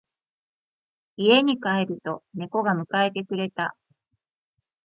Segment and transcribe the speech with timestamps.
[1.17, 3.77] 家に帰ると猫が迎えてくれた。